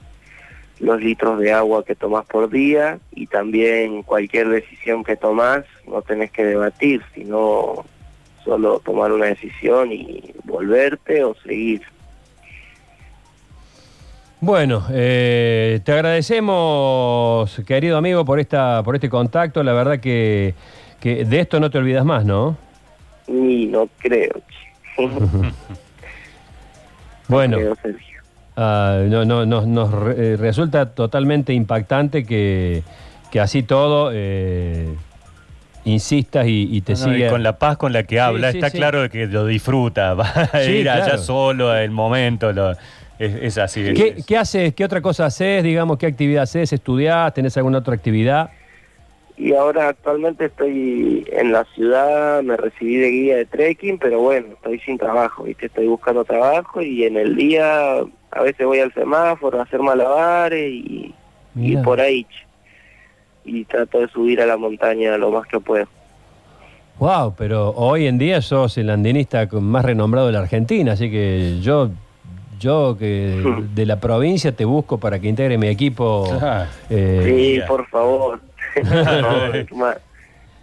los 0.81 1.03
litros 1.03 1.39
de 1.39 1.53
agua 1.53 1.85
que 1.85 1.95
tomas 1.95 2.25
por 2.25 2.49
día 2.49 2.99
y 3.13 3.27
también 3.27 4.03
cualquier 4.03 4.49
decisión 4.49 5.05
que 5.05 5.17
tomas 5.17 5.65
no 5.87 6.01
tenés 6.01 6.31
que 6.31 6.45
debatir, 6.45 7.03
sino 7.15 7.85
solo 8.45 8.81
tomar 8.81 9.13
una 9.13 9.27
decisión 9.27 9.93
y 9.93 10.33
volverte 10.45 11.23
o 11.25 11.35
seguir. 11.35 11.83
Bueno, 14.43 14.87
eh, 14.91 15.81
te 15.85 15.93
agradecemos, 15.93 17.61
querido 17.67 17.99
amigo, 17.99 18.25
por 18.25 18.41
esta, 18.41 18.83
por 18.83 18.95
este 18.95 19.11
contacto. 19.11 19.63
La 19.63 19.75
verdad 19.75 20.01
que, 20.01 20.55
que 21.01 21.25
de 21.25 21.41
esto 21.41 21.59
no 21.61 21.71
te 21.71 21.79
olvidas 21.79 22.05
más, 22.05 22.25
¿no? 22.25 22.57
Y 23.27 23.67
no 23.67 23.89
creo. 23.99 24.33
Bueno, 27.29 27.59
Creo, 27.59 27.77
Sergio. 27.81 28.21
ah, 28.57 29.03
no, 29.07 29.25
no, 29.25 29.47
no- 29.47 29.65
nos 29.67 29.93
re- 29.93 30.33
eh, 30.33 30.37
resulta 30.37 30.87
totalmente 30.95 31.53
impactante 31.53 32.25
que, 32.25 32.83
que 33.31 33.39
así 33.41 33.63
todo 33.63 34.11
eh, 34.13 34.89
insistas 35.85 36.47
y, 36.49 36.69
y 36.77 36.81
te 36.81 36.95
No, 36.95 37.17
y 37.17 37.29
con 37.29 37.43
la 37.45 37.57
paz 37.59 37.77
con 37.77 37.93
la 37.93 38.03
que 38.03 38.19
habla, 38.19 38.51
sí, 38.51 38.59
está 38.59 38.71
sí. 38.71 38.79
claro 38.79 39.09
que 39.09 39.27
lo 39.29 39.47
disfruta, 39.47 40.15
va 40.15 40.27
a 40.53 40.63
Sí, 40.65 40.73
ir 40.73 40.91
allá 40.91 41.19
solo, 41.19 41.75
el 41.77 41.93
momento, 41.93 42.53
lo- 42.53 42.73
es, 42.73 43.35
es 43.41 43.59
así. 43.59 43.81
es- 43.87 43.95
¿Qué, 43.95 44.17
qué 44.27 44.37
haces? 44.37 44.75
¿Qué 44.75 44.85
otra 44.85 45.01
cosa 45.01 45.27
haces? 45.27 45.63
Digamos, 45.63 45.99
¿qué 45.99 46.07
actividad 46.07 46.43
haces? 46.43 46.73
¿Estudiás? 46.73 47.33
¿Tenés 47.33 47.57
alguna 47.57 47.79
otra 47.79 47.95
actividad? 47.95 48.51
Y 49.43 49.55
ahora 49.55 49.89
actualmente 49.89 50.45
estoy 50.45 51.27
en 51.33 51.51
la 51.51 51.65
ciudad, 51.75 52.43
me 52.43 52.59
recibí 52.59 52.97
de 52.97 53.11
guía 53.11 53.37
de 53.39 53.47
trekking, 53.47 53.99
pero 53.99 54.21
bueno, 54.21 54.49
estoy 54.53 54.79
sin 54.81 54.99
trabajo, 54.99 55.45
¿viste? 55.45 55.65
Estoy 55.65 55.87
buscando 55.87 56.27
trabajo 56.27 56.83
y 56.83 57.05
en 57.05 57.17
el 57.17 57.35
día 57.37 58.01
a 58.33 58.43
veces 58.43 58.67
voy 58.67 58.81
al 58.81 58.93
semáforo 58.93 59.59
a 59.59 59.63
hacer 59.63 59.81
malabares 59.81 60.71
y, 60.71 61.15
por 61.83 62.03
ahí. 62.03 62.27
Y 63.47 63.65
trato 63.65 64.01
de 64.01 64.09
subir 64.09 64.43
a 64.43 64.47
la 64.47 64.59
montaña 64.59 65.17
lo 65.17 65.31
más 65.31 65.47
que 65.47 65.59
puedo. 65.59 65.87
Wow, 66.99 67.35
pero 67.35 67.71
hoy 67.71 68.09
en 68.09 68.19
día 68.19 68.43
sos 68.43 68.77
el 68.77 68.91
andinista 68.91 69.49
con- 69.49 69.65
más 69.65 69.87
renombrado 69.87 70.27
de 70.27 70.35
la 70.35 70.41
Argentina, 70.41 70.93
así 70.93 71.11
que 71.11 71.61
yo, 71.63 71.89
yo 72.59 72.95
que 72.99 73.43
de 73.75 73.87
la 73.87 73.99
provincia 73.99 74.53
te 74.53 74.67
busco 74.67 74.99
para 74.99 75.19
que 75.19 75.29
integre 75.29 75.57
mi 75.57 75.69
equipo. 75.69 76.29
Ah, 76.43 76.67
eh, 76.91 77.23
Sí, 77.25 77.61
por 77.67 77.87
favor. 77.89 78.39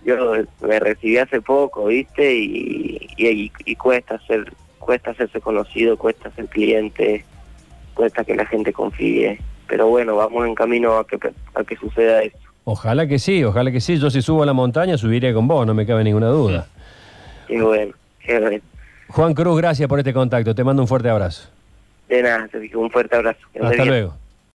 Yo 0.06 0.36
me 0.62 0.80
recibí 0.80 1.18
hace 1.18 1.42
poco, 1.42 1.88
¿viste? 1.88 2.34
Y, 2.34 3.10
y, 3.18 3.52
y 3.66 3.76
cuesta 3.76 4.16
hacer 4.16 4.54
cuesta 4.88 5.12
hacerse 5.12 5.42
conocido, 5.42 5.98
cuesta 5.98 6.32
ser 6.32 6.46
cliente, 6.46 7.26
cuesta 7.93 8.24
que 8.24 8.36
la 8.36 8.46
gente 8.46 8.72
confíe. 8.72 9.38
Pero 9.67 9.88
bueno, 9.88 10.15
vamos 10.15 10.48
en 10.48 10.56
camino 10.56 10.98
a 10.98 11.06
que, 11.06 11.20
a 11.54 11.63
que 11.65 11.76
suceda 11.76 12.24
eso. 12.24 12.38
Ojalá 12.63 13.06
que 13.06 13.20
sí, 13.20 13.43
ojalá 13.43 13.70
que 13.70 13.82
sí. 13.82 13.98
Yo 14.00 14.10
si 14.10 14.22
subo 14.22 14.43
a 14.43 14.46
la 14.46 14.54
montaña 14.54 14.98
subiré 14.98 15.34
con 15.34 15.46
vos, 15.46 15.67
no 15.67 15.74
me 15.74 15.86
cabe 15.86 16.06
ninguna 16.06 16.28
duda. 16.28 16.67
Qué 17.50 17.62
bueno, 17.62 17.93
qué 18.26 18.39
bueno. 18.39 18.63
Juan 19.10 19.34
Cruz, 19.34 19.58
gracias 19.58 19.89
por 19.89 20.00
este 20.00 20.13
contacto. 20.13 20.56
Te 20.56 20.63
mando 20.63 20.82
un 20.82 20.88
fuerte 20.88 21.10
abrazo. 21.10 21.50
De 22.08 22.24
nada, 22.24 22.48
un 22.76 22.89
fuerte 22.89 23.17
abrazo. 23.17 23.39
Hasta 23.56 23.70
bien. 23.70 23.88
luego. 23.88 24.13